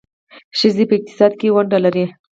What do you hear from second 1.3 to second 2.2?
کې ونډه لري.